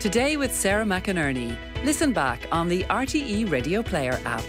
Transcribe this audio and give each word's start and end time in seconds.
Today 0.00 0.38
with 0.38 0.54
Sarah 0.54 0.86
McInerney. 0.86 1.58
Listen 1.84 2.10
back 2.10 2.48
on 2.50 2.70
the 2.70 2.84
RTE 2.84 3.50
Radio 3.50 3.82
Player 3.82 4.18
app. 4.24 4.42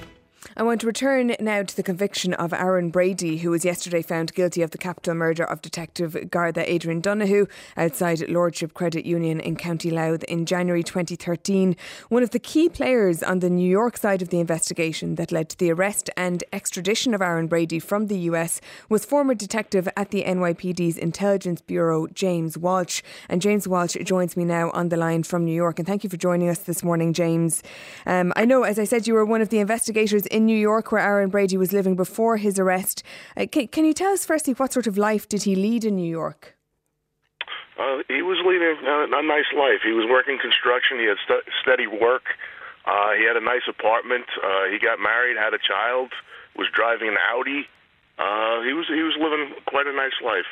I 0.57 0.63
want 0.63 0.81
to 0.81 0.87
return 0.87 1.33
now 1.39 1.63
to 1.63 1.75
the 1.75 1.81
conviction 1.81 2.33
of 2.33 2.51
Aaron 2.51 2.89
Brady, 2.89 3.37
who 3.37 3.51
was 3.51 3.63
yesterday 3.63 4.01
found 4.01 4.33
guilty 4.33 4.61
of 4.61 4.71
the 4.71 4.77
capital 4.77 5.13
murder 5.13 5.45
of 5.45 5.61
Detective 5.61 6.29
Garda 6.29 6.69
Adrian 6.69 6.99
Donohoe 6.99 7.47
outside 7.77 8.27
Lordship 8.29 8.73
Credit 8.73 9.05
Union 9.05 9.39
in 9.39 9.55
County 9.55 9.89
Louth 9.89 10.23
in 10.25 10.45
January 10.45 10.83
2013. 10.83 11.77
One 12.09 12.21
of 12.21 12.31
the 12.31 12.39
key 12.39 12.67
players 12.67 13.23
on 13.23 13.39
the 13.39 13.49
New 13.49 13.69
York 13.69 13.95
side 13.95 14.21
of 14.21 14.27
the 14.27 14.41
investigation 14.41 15.15
that 15.15 15.31
led 15.31 15.47
to 15.49 15.57
the 15.57 15.71
arrest 15.71 16.09
and 16.17 16.43
extradition 16.51 17.13
of 17.13 17.21
Aaron 17.21 17.47
Brady 17.47 17.79
from 17.79 18.07
the 18.07 18.19
US 18.19 18.59
was 18.89 19.05
former 19.05 19.33
detective 19.33 19.87
at 19.95 20.11
the 20.11 20.23
NYPD's 20.23 20.97
Intelligence 20.97 21.61
Bureau, 21.61 22.07
James 22.07 22.57
Walsh. 22.57 23.01
And 23.29 23.41
James 23.41 23.69
Walsh 23.69 23.95
joins 24.03 24.35
me 24.35 24.43
now 24.43 24.69
on 24.71 24.89
the 24.89 24.97
line 24.97 25.23
from 25.23 25.45
New 25.45 25.55
York. 25.55 25.79
And 25.79 25.87
thank 25.87 26.03
you 26.03 26.09
for 26.09 26.17
joining 26.17 26.49
us 26.49 26.59
this 26.59 26.83
morning, 26.83 27.13
James. 27.13 27.63
Um, 28.05 28.33
I 28.35 28.43
know, 28.43 28.63
as 28.63 28.77
I 28.77 28.83
said, 28.83 29.07
you 29.07 29.13
were 29.13 29.25
one 29.25 29.41
of 29.41 29.47
the 29.47 29.59
investigators 29.59 30.25
in 30.25 30.40
New 30.45 30.57
York 30.57 30.91
where 30.91 31.01
Aaron 31.01 31.29
Brady 31.29 31.57
was 31.57 31.73
living 31.73 31.95
before 31.95 32.37
his 32.37 32.59
arrest. 32.59 33.03
Uh, 33.37 33.45
can, 33.51 33.67
can, 33.67 33.85
you 33.85 33.93
tell 33.93 34.13
us 34.13 34.25
firstly 34.25 34.53
what 34.53 34.73
sort 34.73 34.87
of 34.87 34.97
life 34.97 35.27
did 35.27 35.43
he 35.43 35.55
lead 35.55 35.85
in 35.85 35.95
New 35.95 36.09
York? 36.09 36.55
Uh, 37.79 38.03
he 38.07 38.21
was 38.21 38.37
leading 38.45 38.77
a, 38.85 39.07
a, 39.09 39.23
nice 39.23 39.49
life. 39.57 39.81
He 39.83 39.93
was 39.93 40.05
working 40.09 40.37
construction. 40.39 40.99
He 40.99 41.05
had 41.05 41.17
st- 41.25 41.43
steady 41.61 41.87
work. 41.87 42.23
Uh, 42.85 43.13
he 43.17 43.25
had 43.25 43.37
a 43.37 43.43
nice 43.43 43.65
apartment. 43.67 44.25
Uh, 44.37 44.69
he 44.71 44.77
got 44.77 44.99
married, 44.99 45.37
had 45.37 45.53
a 45.53 45.61
child, 45.61 46.11
was 46.55 46.67
driving 46.73 47.09
an 47.09 47.17
Audi. 47.17 47.65
Uh, 48.19 48.61
he 48.61 48.73
was 48.73 48.85
he 48.87 49.01
was 49.01 49.17
living 49.17 49.55
quite 49.65 49.87
a 49.87 49.93
nice 49.93 50.13
life. 50.21 50.49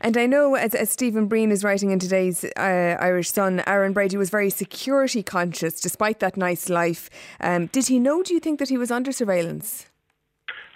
And 0.00 0.16
I 0.16 0.26
know, 0.26 0.54
as, 0.54 0.74
as 0.74 0.90
Stephen 0.90 1.26
Breen 1.26 1.50
is 1.50 1.64
writing 1.64 1.90
in 1.90 1.98
today's 1.98 2.44
uh, 2.44 2.96
Irish 3.00 3.30
Sun, 3.30 3.62
Aaron 3.66 3.92
Brady 3.92 4.16
was 4.16 4.30
very 4.30 4.50
security 4.50 5.22
conscious 5.22 5.80
despite 5.80 6.20
that 6.20 6.36
nice 6.36 6.68
life. 6.68 7.10
Um, 7.40 7.66
did 7.66 7.88
he 7.88 7.98
know, 7.98 8.22
do 8.22 8.34
you 8.34 8.40
think, 8.40 8.58
that 8.58 8.68
he 8.68 8.78
was 8.78 8.90
under 8.90 9.12
surveillance? 9.12 9.86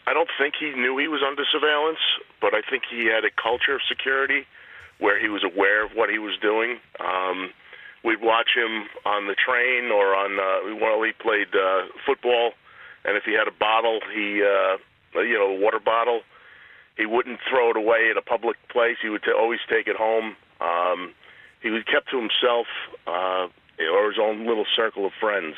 I 0.07 0.13
don't 0.13 0.31
think 0.39 0.55
he 0.59 0.73
knew 0.73 0.99
he 0.99 1.09
was 1.09 1.23
under 1.27 1.45
surveillance, 1.45 2.01
but 2.41 2.55
I 2.55 2.63
think 2.69 2.85
he 2.91 3.07
had 3.07 3.25
a 3.25 3.31
culture 3.31 3.75
of 3.75 3.81
security 3.89 4.47
where 4.99 5.21
he 5.21 5.29
was 5.29 5.45
aware 5.45 5.85
of 5.85 5.93
what 5.93 6.11
he 6.11 6.19
was 6.19 6.37
doing. 6.41 6.79
Um, 6.99 7.51
we'd 8.05 8.21
watch 8.21 8.51
him 8.55 8.89
on 9.05 9.27
the 9.27 9.35
train 9.35 9.91
or 9.91 10.15
on 10.15 10.39
uh, 10.39 10.77
while 10.77 11.03
he 11.03 11.13
played 11.13 11.49
uh, 11.55 11.87
football, 12.07 12.53
and 13.05 13.17
if 13.17 13.25
he 13.25 13.33
had 13.33 13.49
a 13.49 13.57
bottle, 13.59 14.01
he 14.13 14.43
uh, 14.43 14.77
you 15.21 15.39
know 15.39 15.57
a 15.57 15.61
water 15.61 15.81
bottle, 15.81 16.21
he 17.01 17.07
wouldn't 17.07 17.41
throw 17.49 17.71
it 17.71 17.77
away 17.77 18.11
at 18.11 18.19
a 18.19 18.23
public 18.23 18.57
place. 18.69 18.97
He 19.01 19.09
would 19.09 19.23
t- 19.23 19.33
always 19.33 19.61
take 19.69 19.89
it 19.89 19.97
home. 19.97 20.37
Um, 20.61 21.15
he 21.63 21.71
was 21.71 21.83
kept 21.85 22.11
to 22.11 22.19
himself 22.19 22.67
uh, 23.07 23.49
or 23.93 24.11
his 24.11 24.19
own 24.21 24.47
little 24.47 24.67
circle 24.77 25.07
of 25.07 25.13
friends. 25.19 25.57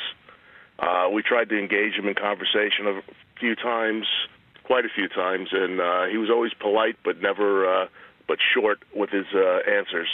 Uh, 0.79 1.09
we 1.13 1.23
tried 1.23 1.48
to 1.48 1.59
engage 1.59 1.95
him 1.95 2.07
in 2.07 2.15
conversation 2.15 2.87
a 2.87 3.03
few 3.39 3.57
times, 3.57 4.07
quite 4.63 4.85
a 4.85 4.89
few 4.89 5.09
times, 5.09 5.48
and 5.53 5.81
uh, 5.81 6.07
he 6.07 6.17
was 6.17 6.31
always 6.31 6.53
polite 6.55 6.97
but 7.05 7.20
never, 7.20 7.67
uh, 7.67 7.87
but 8.29 8.39
short 8.55 8.79
with 8.95 9.11
his 9.11 9.27
uh, 9.35 9.59
answers. 9.69 10.09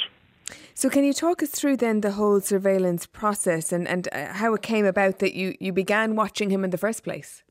So, 0.74 0.88
can 0.88 1.04
you 1.04 1.12
talk 1.12 1.42
us 1.42 1.50
through 1.50 1.76
then 1.76 2.00
the 2.00 2.12
whole 2.12 2.40
surveillance 2.40 3.04
process 3.04 3.72
and, 3.72 3.86
and 3.86 4.08
uh, 4.12 4.32
how 4.32 4.54
it 4.54 4.62
came 4.62 4.86
about 4.86 5.18
that 5.18 5.34
you, 5.34 5.54
you 5.60 5.72
began 5.72 6.16
watching 6.16 6.48
him 6.50 6.64
in 6.64 6.70
the 6.70 6.78
first 6.78 7.04
place? 7.04 7.42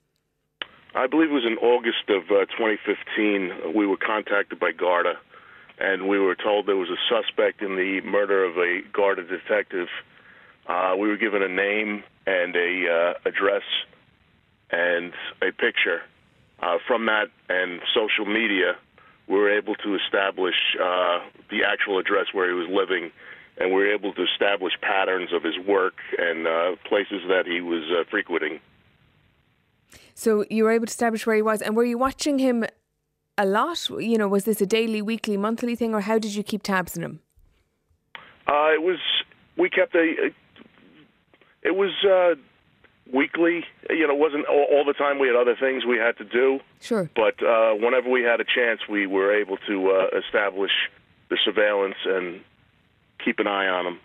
I 0.98 1.06
believe 1.06 1.30
it 1.30 1.34
was 1.34 1.46
in 1.46 1.60
August 1.60 2.10
of 2.10 2.24
uh, 2.32 2.46
2015. 2.58 3.76
We 3.76 3.86
were 3.86 3.98
contacted 3.98 4.60
by 4.60 4.72
Garda, 4.72 5.14
and 5.78 6.10
we 6.10 6.18
were 6.18 6.34
told 6.34 6.66
there 6.66 6.76
was 6.76 6.90
a 6.90 6.98
suspect 7.08 7.62
in 7.62 7.76
the 7.76 8.02
murder 8.02 8.44
of 8.44 8.58
a 8.58 8.82
Garda 8.94 9.22
detective. 9.24 9.90
Uh, 10.66 10.96
we 10.98 11.08
were 11.08 11.18
given 11.18 11.44
a 11.44 11.48
name 11.48 12.04
and 12.26 12.56
a 12.56 12.90
uh, 12.90 13.30
address 13.30 13.62
and 14.72 15.14
a 15.44 15.52
picture. 15.52 16.02
Uh, 16.64 16.80
from 16.88 17.06
that 17.06 17.28
and 17.48 17.80
social 17.94 18.26
media, 18.26 18.76
we 19.28 19.36
were 19.36 19.56
able 19.56 19.76
to 19.76 19.94
establish 19.94 20.56
uh, 20.82 21.20
the 21.52 21.64
actual 21.64 22.00
address 22.00 22.26
where 22.34 22.48
he 22.48 22.56
was 22.56 22.70
living, 22.72 23.12
and 23.60 23.70
we 23.70 23.76
were 23.76 23.94
able 23.94 24.14
to 24.14 24.24
establish 24.24 24.74
patterns 24.82 25.32
of 25.32 25.44
his 25.44 25.60
work 25.60 25.94
and 26.18 26.48
uh, 26.48 26.76
places 26.90 27.22
that 27.28 27.46
he 27.46 27.62
was 27.62 27.84
uh, 27.92 28.04
frequenting. 28.10 28.60
So 30.18 30.46
you 30.50 30.64
were 30.64 30.72
able 30.72 30.88
to 30.88 30.90
establish 30.90 31.28
where 31.28 31.36
he 31.36 31.44
was, 31.44 31.62
and 31.62 31.76
were 31.76 31.86
you 31.86 32.00
watching 32.00 32.40
him 32.40 32.66
a 33.38 33.46
lot? 33.46 33.88
You 33.92 34.18
know, 34.18 34.28
was 34.28 34.46
this 34.46 34.60
a 34.60 34.66
daily, 34.66 35.00
weekly, 35.00 35.38
monthly 35.38 35.76
thing, 35.76 35.94
or 35.94 36.02
how 36.02 36.18
did 36.18 36.34
you 36.34 36.42
keep 36.42 36.64
tabs 36.64 36.98
on 36.98 37.04
him? 37.04 37.20
Uh, 38.48 38.74
it 38.74 38.82
was 38.82 38.98
we 39.58 39.70
kept 39.70 39.94
a. 39.94 40.32
It 41.62 41.76
was 41.76 41.92
uh, 42.04 42.34
weekly. 43.14 43.64
You 43.92 44.08
know, 44.08 44.14
it 44.16 44.20
wasn't 44.20 44.48
all, 44.48 44.66
all, 44.72 44.86
the 44.86 44.94
time. 44.94 45.20
We 45.20 45.28
had 45.28 45.36
other 45.36 45.56
things 45.56 45.86
we 45.86 45.98
had 45.98 46.18
to 46.18 46.26
do. 46.26 46.62
Sure. 46.82 47.12
But 47.16 47.36
uh, 47.46 47.74
whenever 47.76 48.10
we 48.10 48.24
had 48.24 48.42
a 48.42 48.46
chance, 48.46 48.82
we 48.90 49.06
were 49.06 49.32
able 49.40 49.58
to 49.68 49.92
uh, 49.92 50.18
establish 50.18 50.72
the 51.30 51.38
surveillance 51.46 51.98
and 52.06 52.42
keep 53.24 53.38
an 53.38 53.46
eye 53.46 53.68
on 53.68 53.86
him. 53.86 54.00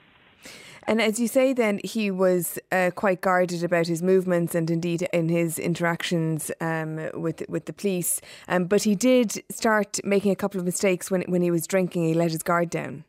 And 0.87 1.01
as 1.01 1.21
you 1.21 1.29
say, 1.29 1.53
then 1.53 1.81
he 1.85 2.11
was 2.11 2.59
uh, 2.73 2.91
quite 2.95 3.21
guarded 3.21 3.63
about 3.63 3.87
his 3.87 4.03
movements 4.03 4.55
and 4.55 4.69
indeed 4.69 5.09
in 5.13 5.29
his 5.29 5.59
interactions 5.59 6.51
um, 6.61 7.09
with 7.15 7.43
with 7.49 7.67
the 7.67 7.73
police. 7.73 8.21
Um, 8.49 8.65
but 8.65 8.83
he 8.83 8.95
did 8.95 9.43
start 9.51 10.01
making 10.05 10.33
a 10.33 10.37
couple 10.37 10.59
of 10.59 10.67
mistakes 10.67 11.11
when 11.11 11.23
when 11.23 11.43
he 11.43 11.51
was 11.51 11.67
drinking. 11.67 12.05
He 12.05 12.15
let 12.15 12.33
his 12.33 12.43
guard 12.43 12.71
down. 12.71 13.05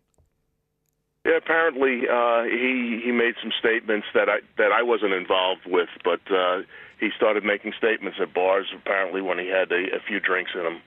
Yeah, 1.26 1.38
apparently 1.38 2.02
uh, 2.08 2.44
he 2.44 3.02
he 3.04 3.12
made 3.12 3.36
some 3.42 3.52
statements 3.58 4.08
that 4.14 4.30
I 4.30 4.40
that 4.58 4.72
I 4.72 4.84
wasn't 4.84 5.14
involved 5.14 5.66
with, 5.66 5.90
but 6.04 6.20
uh, 6.30 6.62
he 7.00 7.10
started 7.16 7.44
making 7.44 7.74
statements 7.78 8.20
at 8.22 8.34
bars. 8.34 8.68
Apparently, 8.76 9.22
when 9.22 9.40
he 9.40 9.48
had 9.48 9.72
a, 9.72 9.96
a 9.96 10.00
few 10.06 10.20
drinks 10.20 10.52
in 10.54 10.62
him. 10.62 10.82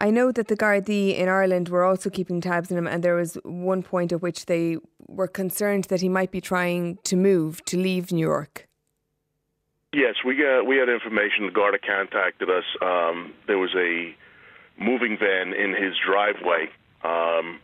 I 0.00 0.10
know 0.10 0.30
that 0.30 0.46
the 0.46 0.56
Gardaí 0.56 1.16
in 1.18 1.28
Ireland 1.28 1.68
were 1.68 1.84
also 1.84 2.08
keeping 2.08 2.40
tabs 2.40 2.70
on 2.70 2.78
him, 2.78 2.86
and 2.86 3.02
there 3.02 3.16
was 3.16 3.36
one 3.42 3.82
point 3.82 4.12
at 4.12 4.22
which 4.22 4.46
they 4.46 4.76
were 5.08 5.26
concerned 5.26 5.84
that 5.84 6.00
he 6.00 6.08
might 6.08 6.30
be 6.30 6.40
trying 6.40 6.98
to 7.02 7.16
move 7.16 7.64
to 7.64 7.76
leave 7.76 8.12
New 8.12 8.26
York. 8.26 8.68
Yes, 9.92 10.14
we 10.24 10.36
got 10.36 10.66
we 10.66 10.76
had 10.76 10.88
information. 10.88 11.46
The 11.46 11.52
Garda 11.52 11.78
contacted 11.78 12.48
us. 12.48 12.64
Um, 12.80 13.32
there 13.48 13.58
was 13.58 13.74
a 13.74 14.14
moving 14.78 15.18
van 15.18 15.52
in 15.52 15.74
his 15.74 15.94
driveway, 16.06 16.68
um, 17.02 17.58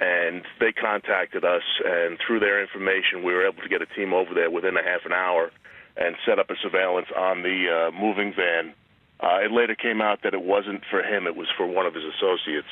and 0.00 0.42
they 0.58 0.72
contacted 0.72 1.44
us. 1.44 1.62
And 1.84 2.18
through 2.26 2.40
their 2.40 2.60
information, 2.60 3.22
we 3.22 3.32
were 3.32 3.46
able 3.46 3.62
to 3.62 3.68
get 3.68 3.82
a 3.82 3.86
team 3.86 4.12
over 4.12 4.34
there 4.34 4.50
within 4.50 4.76
a 4.76 4.82
half 4.82 5.04
an 5.04 5.12
hour 5.12 5.52
and 5.96 6.16
set 6.26 6.40
up 6.40 6.50
a 6.50 6.56
surveillance 6.62 7.08
on 7.16 7.42
the 7.42 7.68
uh, 7.70 7.90
moving 7.92 8.32
van 8.34 8.74
uh, 9.20 9.38
it 9.42 9.52
later 9.52 9.74
came 9.74 10.00
out 10.00 10.22
that 10.22 10.34
it 10.34 10.42
wasn't 10.42 10.82
for 10.90 11.02
him; 11.02 11.26
it 11.26 11.36
was 11.36 11.48
for 11.56 11.66
one 11.66 11.86
of 11.86 11.94
his 11.94 12.04
associates. 12.04 12.68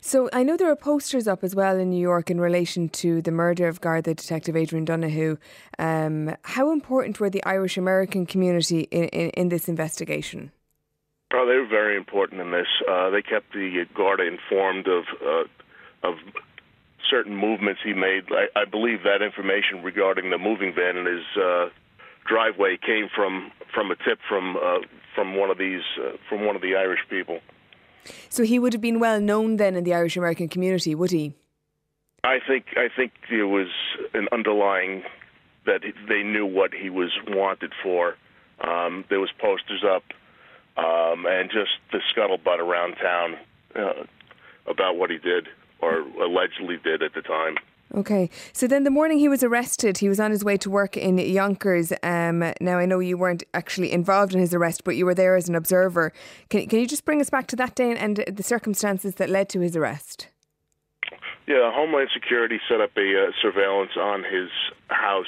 So 0.00 0.28
I 0.34 0.42
know 0.42 0.58
there 0.58 0.70
are 0.70 0.76
posters 0.76 1.26
up 1.26 1.42
as 1.42 1.54
well 1.54 1.78
in 1.78 1.88
New 1.88 2.00
York 2.00 2.30
in 2.30 2.38
relation 2.38 2.90
to 2.90 3.22
the 3.22 3.30
murder 3.30 3.68
of 3.68 3.80
Garda 3.80 4.14
detective 4.14 4.54
Adrian 4.54 4.84
Donohoe. 4.84 5.38
Um, 5.78 6.36
how 6.42 6.72
important 6.72 7.20
were 7.20 7.30
the 7.30 7.42
Irish 7.44 7.78
American 7.78 8.26
community 8.26 8.80
in, 8.90 9.04
in, 9.04 9.30
in, 9.30 9.48
this 9.48 9.66
investigation? 9.66 10.52
Oh, 11.32 11.46
they 11.48 11.56
were 11.56 11.66
very 11.66 11.96
important 11.96 12.42
in 12.42 12.50
this. 12.50 12.66
Uh, 12.86 13.08
they 13.08 13.22
kept 13.22 13.54
the 13.54 13.86
Garda 13.94 14.24
informed 14.26 14.88
of 14.88 15.04
uh, 15.24 15.44
of 16.06 16.16
certain 17.08 17.34
movements 17.34 17.80
he 17.82 17.94
made. 17.94 18.24
I, 18.30 18.60
I, 18.60 18.64
believe 18.66 19.04
that 19.04 19.22
information 19.22 19.82
regarding 19.82 20.30
the 20.30 20.38
moving 20.38 20.74
van 20.74 20.96
in 20.96 21.06
his 21.06 21.24
uh, 21.42 21.68
driveway 22.26 22.76
came 22.76 23.08
from 23.14 23.50
from 23.74 23.90
a 23.90 23.96
tip 23.96 24.18
from 24.28 24.56
uh, 24.56 24.78
from 25.14 25.36
one 25.36 25.50
of 25.50 25.58
these 25.58 25.82
uh, 26.00 26.16
from 26.28 26.44
one 26.44 26.56
of 26.56 26.62
the 26.62 26.76
Irish 26.76 27.00
people. 27.08 27.40
So 28.28 28.42
he 28.42 28.58
would 28.58 28.72
have 28.72 28.82
been 28.82 29.00
well 29.00 29.20
known 29.20 29.56
then 29.56 29.76
in 29.76 29.84
the 29.84 29.94
Irish 29.94 30.16
American 30.16 30.48
community, 30.48 30.94
would 30.94 31.10
he? 31.10 31.34
I 32.22 32.38
think 32.46 32.66
I 32.76 32.88
think 32.94 33.12
there 33.30 33.46
was 33.46 33.68
an 34.12 34.28
underlying 34.32 35.02
that 35.66 35.80
they 36.08 36.22
knew 36.22 36.46
what 36.46 36.72
he 36.74 36.90
was 36.90 37.10
wanted 37.28 37.72
for. 37.82 38.16
Um, 38.60 39.04
there 39.08 39.20
was 39.20 39.30
posters 39.40 39.82
up, 39.84 40.04
um, 40.76 41.26
and 41.26 41.50
just 41.50 41.72
the 41.92 42.00
scuttlebutt 42.14 42.58
around 42.58 42.94
town 42.96 43.36
uh, 43.74 44.04
about 44.70 44.96
what 44.96 45.10
he 45.10 45.18
did 45.18 45.48
or 45.80 46.00
allegedly 46.00 46.78
did 46.82 47.02
at 47.02 47.14
the 47.14 47.22
time. 47.22 47.56
Okay. 47.94 48.28
So 48.52 48.66
then 48.66 48.82
the 48.82 48.90
morning 48.90 49.18
he 49.18 49.28
was 49.28 49.44
arrested, 49.44 49.98
he 49.98 50.08
was 50.08 50.18
on 50.18 50.32
his 50.32 50.44
way 50.44 50.56
to 50.56 50.68
work 50.68 50.96
in 50.96 51.16
Yonkers. 51.16 51.92
Um, 52.02 52.40
now, 52.60 52.78
I 52.78 52.86
know 52.86 52.98
you 52.98 53.16
weren't 53.16 53.44
actually 53.54 53.92
involved 53.92 54.34
in 54.34 54.40
his 54.40 54.52
arrest, 54.52 54.82
but 54.82 54.96
you 54.96 55.06
were 55.06 55.14
there 55.14 55.36
as 55.36 55.48
an 55.48 55.54
observer. 55.54 56.12
Can, 56.50 56.66
can 56.66 56.80
you 56.80 56.88
just 56.88 57.04
bring 57.04 57.20
us 57.20 57.30
back 57.30 57.46
to 57.48 57.56
that 57.56 57.76
day 57.76 57.94
and 57.96 58.24
the 58.26 58.42
circumstances 58.42 59.14
that 59.16 59.30
led 59.30 59.48
to 59.50 59.60
his 59.60 59.76
arrest? 59.76 60.28
Yeah, 61.46 61.70
Homeland 61.72 62.08
Security 62.12 62.58
set 62.68 62.80
up 62.80 62.90
a 62.96 63.26
uh, 63.28 63.30
surveillance 63.40 63.92
on 63.96 64.24
his 64.24 64.48
house, 64.88 65.26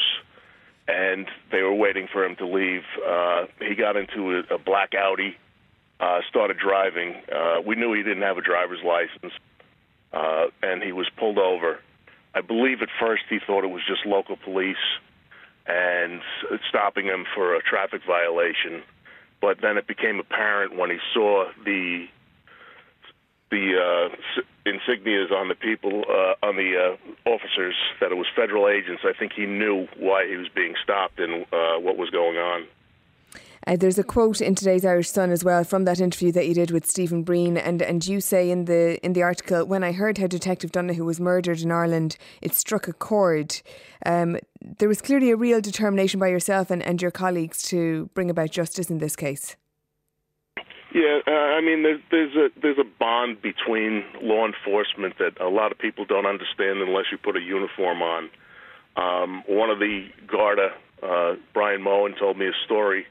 and 0.88 1.28
they 1.52 1.62
were 1.62 1.74
waiting 1.74 2.08
for 2.12 2.24
him 2.24 2.34
to 2.36 2.46
leave. 2.46 2.82
Uh, 3.06 3.44
he 3.60 3.76
got 3.76 3.96
into 3.96 4.42
a, 4.50 4.54
a 4.54 4.58
black 4.58 4.92
Audi, 4.94 5.36
uh, 6.00 6.20
started 6.28 6.56
driving. 6.58 7.14
Uh, 7.32 7.60
we 7.64 7.76
knew 7.76 7.92
he 7.92 8.02
didn't 8.02 8.22
have 8.22 8.38
a 8.38 8.42
driver's 8.42 8.82
license, 8.84 9.34
uh, 10.12 10.46
and 10.62 10.82
he 10.82 10.90
was 10.90 11.06
pulled 11.16 11.38
over 11.38 11.78
I 12.36 12.42
believe 12.42 12.82
at 12.82 12.90
first 13.00 13.22
he 13.30 13.38
thought 13.44 13.64
it 13.64 13.70
was 13.70 13.82
just 13.88 14.04
local 14.04 14.36
police 14.36 14.76
and 15.66 16.20
stopping 16.68 17.06
him 17.06 17.24
for 17.34 17.56
a 17.56 17.62
traffic 17.62 18.02
violation. 18.06 18.82
But 19.40 19.62
then 19.62 19.78
it 19.78 19.86
became 19.86 20.20
apparent 20.20 20.76
when 20.76 20.90
he 20.90 20.98
saw 21.14 21.46
the 21.64 22.06
the 23.48 23.78
uh, 23.78 24.42
insignias 24.66 25.30
on 25.30 25.48
the 25.48 25.54
people 25.54 26.04
uh, 26.10 26.46
on 26.46 26.56
the 26.56 26.76
uh, 26.76 27.30
officers 27.30 27.74
that 28.00 28.12
it 28.12 28.16
was 28.16 28.26
federal 28.36 28.68
agents. 28.68 29.02
I 29.04 29.12
think 29.18 29.32
he 29.32 29.46
knew 29.46 29.86
why 29.96 30.26
he 30.28 30.36
was 30.36 30.48
being 30.54 30.74
stopped 30.82 31.18
and 31.18 31.46
uh, 31.52 31.78
what 31.78 31.96
was 31.96 32.10
going 32.10 32.36
on. 32.36 32.66
Uh, 33.68 33.74
there's 33.74 33.98
a 33.98 34.04
quote 34.04 34.40
in 34.40 34.54
today's 34.54 34.84
Irish 34.84 35.10
Sun 35.10 35.32
as 35.32 35.42
well 35.42 35.64
from 35.64 35.84
that 35.86 36.00
interview 36.00 36.30
that 36.30 36.46
you 36.46 36.54
did 36.54 36.70
with 36.70 36.86
Stephen 36.86 37.24
Breen, 37.24 37.56
and, 37.56 37.82
and 37.82 38.06
you 38.06 38.20
say 38.20 38.48
in 38.48 38.66
the 38.66 39.04
in 39.04 39.12
the 39.12 39.22
article, 39.24 39.64
when 39.64 39.82
I 39.82 39.90
heard 39.90 40.18
how 40.18 40.28
Detective 40.28 40.70
Donohoe 40.70 41.02
was 41.02 41.18
murdered 41.18 41.60
in 41.60 41.72
Ireland, 41.72 42.16
it 42.40 42.54
struck 42.54 42.86
a 42.86 42.92
chord. 42.92 43.60
Um, 44.04 44.38
there 44.78 44.88
was 44.88 45.02
clearly 45.02 45.30
a 45.30 45.36
real 45.36 45.60
determination 45.60 46.20
by 46.20 46.28
yourself 46.28 46.70
and, 46.70 46.80
and 46.80 47.02
your 47.02 47.10
colleagues 47.10 47.62
to 47.62 48.08
bring 48.14 48.30
about 48.30 48.52
justice 48.52 48.88
in 48.88 48.98
this 48.98 49.16
case. 49.16 49.56
Yeah, 50.94 51.18
uh, 51.26 51.30
I 51.30 51.60
mean, 51.60 51.82
there's 51.82 52.00
there's 52.12 52.36
a 52.36 52.60
there's 52.62 52.78
a 52.78 52.88
bond 53.00 53.42
between 53.42 54.04
law 54.22 54.46
enforcement 54.46 55.18
that 55.18 55.40
a 55.40 55.48
lot 55.48 55.72
of 55.72 55.78
people 55.78 56.04
don't 56.04 56.26
understand 56.26 56.78
unless 56.78 57.06
you 57.10 57.18
put 57.18 57.36
a 57.36 57.40
uniform 57.40 58.00
on. 58.00 58.30
Um, 58.96 59.42
one 59.48 59.70
of 59.70 59.80
the 59.80 60.06
Garda, 60.28 60.68
uh, 61.02 61.34
Brian 61.52 61.82
Moen, 61.82 62.14
told 62.16 62.38
me 62.38 62.46
a 62.46 62.54
story 62.64 63.06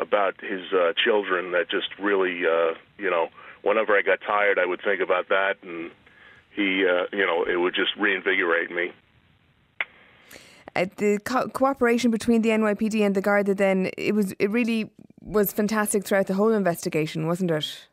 about 0.00 0.40
his 0.40 0.72
uh, 0.72 0.92
children 1.02 1.52
that 1.52 1.70
just 1.70 1.88
really, 2.00 2.42
uh, 2.46 2.74
you 2.98 3.10
know, 3.10 3.28
whenever 3.62 3.96
I 3.96 4.02
got 4.02 4.20
tired, 4.26 4.58
I 4.58 4.66
would 4.66 4.80
think 4.82 5.00
about 5.00 5.28
that, 5.28 5.56
and 5.62 5.90
he, 6.54 6.84
uh, 6.86 7.04
you 7.12 7.26
know, 7.26 7.44
it 7.44 7.56
would 7.56 7.74
just 7.74 7.94
reinvigorate 7.98 8.70
me. 8.70 8.92
Uh, 10.76 10.86
the 10.96 11.18
co- 11.24 11.48
cooperation 11.48 12.10
between 12.10 12.42
the 12.42 12.50
NYPD 12.50 13.04
and 13.04 13.14
the 13.14 13.20
Garda, 13.20 13.54
then 13.54 13.90
it 13.96 14.14
was 14.14 14.32
it 14.38 14.50
really 14.50 14.90
was 15.20 15.52
fantastic 15.52 16.04
throughout 16.04 16.26
the 16.26 16.34
whole 16.34 16.52
investigation, 16.52 17.26
wasn't 17.26 17.50
it? 17.50 17.86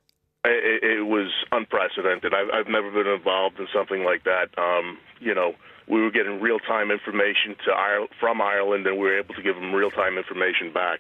It, 0.46 0.84
it 0.84 1.06
was 1.08 1.32
unprecedented. 1.52 2.34
I've, 2.34 2.48
I've 2.54 2.72
never 2.72 2.92
been 2.92 3.12
involved 3.12 3.60
in 3.60 3.68
something 3.74 4.04
like 4.04 4.24
that. 4.24 4.50
Um, 4.58 4.98
you 5.20 5.34
know, 5.34 5.54
we 5.88 6.02
were 6.02 6.12
getting 6.12 6.40
real 6.40 6.60
time 6.60 6.92
information 6.92 7.56
to 7.66 7.72
Ireland, 7.72 8.12
from 8.20 8.42
Ireland, 8.42 8.86
and 8.86 8.98
we 8.98 9.04
were 9.04 9.18
able 9.18 9.34
to 9.36 9.42
give 9.42 9.56
them 9.56 9.74
real 9.74 9.92
time 9.92 10.18
information 10.18 10.72
back. 10.72 11.00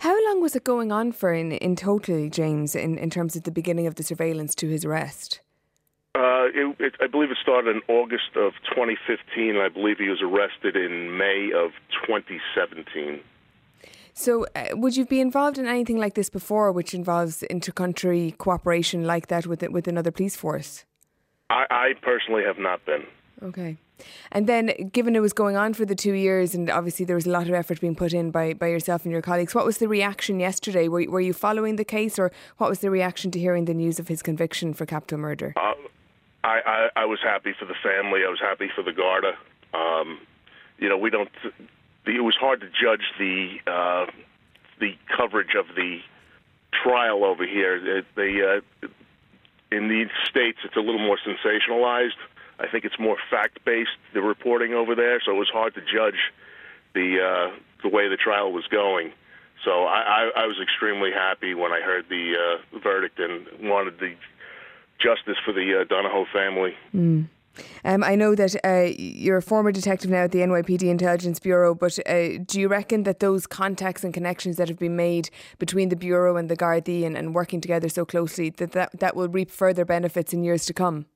How 0.00 0.14
long 0.26 0.40
was 0.40 0.56
it 0.56 0.64
going 0.64 0.92
on 0.92 1.12
for 1.12 1.32
in, 1.32 1.52
in 1.52 1.76
total, 1.76 2.28
James, 2.28 2.74
in, 2.74 2.98
in 2.98 3.10
terms 3.10 3.36
of 3.36 3.44
the 3.44 3.50
beginning 3.50 3.86
of 3.86 3.94
the 3.94 4.02
surveillance 4.02 4.54
to 4.56 4.68
his 4.68 4.84
arrest? 4.84 5.40
Uh, 6.14 6.46
it, 6.54 6.76
it, 6.80 6.94
I 7.00 7.06
believe 7.06 7.30
it 7.30 7.36
started 7.40 7.76
in 7.76 7.82
August 7.88 8.34
of 8.34 8.52
2015. 8.70 9.50
and 9.50 9.58
I 9.58 9.68
believe 9.68 9.98
he 9.98 10.08
was 10.08 10.20
arrested 10.22 10.74
in 10.74 11.16
May 11.16 11.50
of 11.54 11.70
2017. 12.06 13.20
So, 14.14 14.46
uh, 14.56 14.70
would 14.72 14.96
you 14.96 15.06
be 15.06 15.20
involved 15.20 15.58
in 15.58 15.66
anything 15.68 15.96
like 15.96 16.14
this 16.14 16.28
before, 16.28 16.72
which 16.72 16.92
involves 16.92 17.44
intercountry 17.48 18.36
cooperation 18.36 19.04
like 19.04 19.28
that 19.28 19.46
with 19.46 19.62
with 19.70 19.86
another 19.86 20.10
police 20.10 20.34
force? 20.34 20.84
I, 21.50 21.66
I 21.70 21.92
personally 22.02 22.42
have 22.42 22.58
not 22.58 22.84
been. 22.84 23.04
Okay. 23.42 23.76
And 24.30 24.46
then, 24.46 24.90
given 24.92 25.16
it 25.16 25.20
was 25.20 25.32
going 25.32 25.56
on 25.56 25.74
for 25.74 25.84
the 25.84 25.94
two 25.94 26.12
years, 26.12 26.54
and 26.54 26.70
obviously 26.70 27.04
there 27.04 27.16
was 27.16 27.26
a 27.26 27.30
lot 27.30 27.48
of 27.48 27.54
effort 27.54 27.80
being 27.80 27.94
put 27.94 28.12
in 28.12 28.30
by, 28.30 28.54
by 28.54 28.68
yourself 28.68 29.04
and 29.04 29.12
your 29.12 29.22
colleagues, 29.22 29.54
what 29.54 29.64
was 29.64 29.78
the 29.78 29.88
reaction 29.88 30.38
yesterday? 30.38 30.88
Were, 30.88 31.04
were 31.08 31.20
you 31.20 31.32
following 31.32 31.76
the 31.76 31.84
case, 31.84 32.18
or 32.18 32.30
what 32.58 32.70
was 32.70 32.78
the 32.80 32.90
reaction 32.90 33.30
to 33.32 33.38
hearing 33.38 33.64
the 33.64 33.74
news 33.74 33.98
of 33.98 34.08
his 34.08 34.22
conviction 34.22 34.74
for 34.74 34.86
capital 34.86 35.18
murder? 35.18 35.52
Uh, 35.56 35.74
I, 36.44 36.60
I, 36.64 36.88
I 37.02 37.04
was 37.06 37.18
happy 37.22 37.54
for 37.58 37.64
the 37.64 37.74
family. 37.82 38.20
I 38.24 38.30
was 38.30 38.40
happy 38.40 38.70
for 38.74 38.82
the 38.82 38.92
Garda. 38.92 39.32
Um, 39.74 40.20
you 40.78 40.88
know, 40.88 40.96
we 40.96 41.10
don't. 41.10 41.30
It 42.06 42.22
was 42.22 42.36
hard 42.40 42.60
to 42.60 42.68
judge 42.68 43.02
the 43.18 43.58
uh, 43.66 44.06
the 44.80 44.94
coverage 45.16 45.54
of 45.58 45.66
the 45.74 45.98
trial 46.82 47.24
over 47.24 47.44
here. 47.46 48.04
They, 48.14 48.40
uh, 48.42 48.88
in 49.70 49.88
the 49.88 50.06
states, 50.24 50.58
it's 50.64 50.76
a 50.76 50.80
little 50.80 51.00
more 51.00 51.18
sensationalized. 51.18 52.16
I 52.60 52.66
think 52.68 52.84
it's 52.84 52.98
more 52.98 53.16
fact 53.30 53.64
based 53.64 53.90
the 54.14 54.22
reporting 54.22 54.74
over 54.74 54.94
there, 54.94 55.20
so 55.24 55.32
it 55.32 55.38
was 55.38 55.48
hard 55.48 55.74
to 55.74 55.80
judge 55.80 56.18
the 56.94 57.18
uh, 57.20 57.56
the 57.82 57.88
way 57.88 58.08
the 58.08 58.16
trial 58.16 58.52
was 58.52 58.66
going. 58.66 59.12
So 59.64 59.84
I, 59.84 60.30
I, 60.36 60.42
I 60.42 60.46
was 60.46 60.56
extremely 60.62 61.10
happy 61.12 61.54
when 61.54 61.72
I 61.72 61.80
heard 61.80 62.06
the 62.08 62.34
uh, 62.34 62.78
verdict 62.78 63.18
and 63.18 63.68
wanted 63.68 63.98
the 63.98 64.14
justice 64.98 65.36
for 65.44 65.52
the 65.52 65.80
uh, 65.80 65.84
Donohoe 65.84 66.26
family. 66.32 66.74
Mm. 66.94 67.28
Um, 67.84 68.04
I 68.04 68.14
know 68.14 68.36
that 68.36 68.54
uh, 68.64 68.92
you're 68.96 69.38
a 69.38 69.42
former 69.42 69.72
detective 69.72 70.10
now 70.10 70.24
at 70.24 70.32
the 70.32 70.38
NYPD 70.38 70.84
Intelligence 70.84 71.40
Bureau, 71.40 71.74
but 71.74 71.98
uh, 72.08 72.38
do 72.46 72.60
you 72.60 72.68
reckon 72.68 73.02
that 73.02 73.18
those 73.18 73.48
contacts 73.48 74.04
and 74.04 74.14
connections 74.14 74.56
that 74.56 74.68
have 74.68 74.78
been 74.78 74.94
made 74.94 75.30
between 75.58 75.88
the 75.88 75.96
Bureau 75.96 76.36
and 76.36 76.48
the 76.48 76.56
Gardaí 76.56 77.04
and, 77.04 77.16
and 77.16 77.34
working 77.34 77.60
together 77.60 77.88
so 77.88 78.04
closely, 78.04 78.50
that, 78.50 78.72
that 78.72 79.00
that 79.00 79.16
will 79.16 79.28
reap 79.28 79.50
further 79.50 79.84
benefits 79.84 80.32
in 80.32 80.44
years 80.44 80.66
to 80.66 80.72
come? 80.72 81.06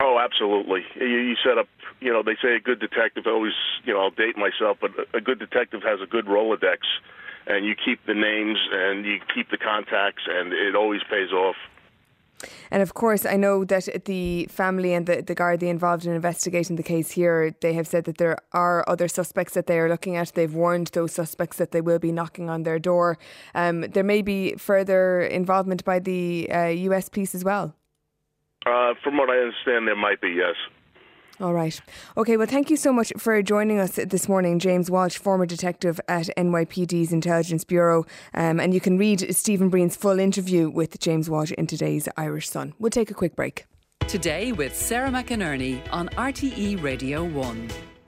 Oh, 0.00 0.18
absolutely. 0.22 0.84
You, 0.94 1.06
you 1.06 1.36
set 1.42 1.56
up, 1.56 1.68
you 2.00 2.12
know, 2.12 2.22
they 2.22 2.36
say 2.42 2.54
a 2.54 2.60
good 2.60 2.80
detective 2.80 3.24
always, 3.26 3.54
you 3.84 3.94
know, 3.94 4.00
I'll 4.00 4.10
date 4.10 4.36
myself, 4.36 4.76
but 4.80 4.90
a 5.14 5.20
good 5.20 5.38
detective 5.38 5.82
has 5.82 6.00
a 6.02 6.06
good 6.06 6.26
Rolodex, 6.26 6.78
and 7.46 7.64
you 7.64 7.74
keep 7.74 8.04
the 8.06 8.14
names 8.14 8.58
and 8.72 9.06
you 9.06 9.18
keep 9.34 9.50
the 9.50 9.56
contacts, 9.56 10.22
and 10.28 10.52
it 10.52 10.76
always 10.76 11.00
pays 11.10 11.32
off. 11.32 11.56
And 12.70 12.82
of 12.82 12.92
course, 12.92 13.24
I 13.24 13.36
know 13.36 13.64
that 13.64 14.04
the 14.04 14.46
family 14.50 14.92
and 14.92 15.06
the, 15.06 15.22
the 15.22 15.34
Gardaí 15.34 15.62
involved 15.62 16.04
in 16.04 16.12
investigating 16.12 16.76
the 16.76 16.82
case 16.82 17.12
here, 17.12 17.54
they 17.62 17.72
have 17.72 17.86
said 17.86 18.04
that 18.04 18.18
there 18.18 18.36
are 18.52 18.84
other 18.86 19.08
suspects 19.08 19.54
that 19.54 19.66
they 19.66 19.78
are 19.78 19.88
looking 19.88 20.16
at. 20.16 20.32
They've 20.34 20.52
warned 20.52 20.88
those 20.88 21.12
suspects 21.12 21.56
that 21.56 21.72
they 21.72 21.80
will 21.80 21.98
be 21.98 22.12
knocking 22.12 22.50
on 22.50 22.64
their 22.64 22.78
door. 22.78 23.16
Um, 23.54 23.80
there 23.80 24.04
may 24.04 24.20
be 24.20 24.56
further 24.56 25.22
involvement 25.22 25.82
by 25.86 26.00
the 26.00 26.50
uh, 26.52 26.66
US 26.66 27.08
police 27.08 27.34
as 27.34 27.42
well. 27.42 27.74
Uh, 28.66 28.94
from 29.02 29.16
what 29.16 29.30
I 29.30 29.38
understand, 29.38 29.86
there 29.86 29.96
might 29.96 30.20
be, 30.20 30.28
yes. 30.28 30.56
All 31.38 31.52
right. 31.52 31.78
Okay, 32.16 32.36
well, 32.36 32.46
thank 32.46 32.70
you 32.70 32.76
so 32.76 32.92
much 32.92 33.12
for 33.18 33.40
joining 33.42 33.78
us 33.78 33.96
this 33.96 34.26
morning, 34.26 34.58
James 34.58 34.90
Walsh, 34.90 35.18
former 35.18 35.44
detective 35.44 36.00
at 36.08 36.28
NYPD's 36.36 37.12
Intelligence 37.12 37.62
Bureau. 37.62 38.06
Um, 38.32 38.58
and 38.58 38.72
you 38.72 38.80
can 38.80 38.96
read 38.96 39.36
Stephen 39.36 39.68
Breen's 39.68 39.96
full 39.96 40.18
interview 40.18 40.70
with 40.70 40.98
James 40.98 41.28
Walsh 41.28 41.52
in 41.52 41.66
today's 41.66 42.08
Irish 42.16 42.48
Sun. 42.48 42.72
We'll 42.78 42.90
take 42.90 43.10
a 43.10 43.14
quick 43.14 43.36
break. 43.36 43.66
Today 44.08 44.52
with 44.52 44.74
Sarah 44.74 45.10
McInerney 45.10 45.80
on 45.92 46.08
RTE 46.10 46.82
Radio 46.82 47.24
1. 47.24 47.95